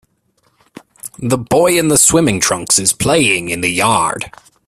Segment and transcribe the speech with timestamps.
[1.19, 4.31] The boy in the swimming trunks is playing in the yard